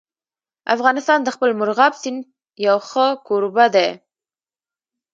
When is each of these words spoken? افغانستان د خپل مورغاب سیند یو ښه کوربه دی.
افغانستان 0.75 1.19
د 1.23 1.27
خپل 1.35 1.49
مورغاب 1.59 1.93
سیند 2.01 2.21
یو 2.67 2.77
ښه 2.89 3.05
کوربه 3.27 3.65
دی. 3.75 3.89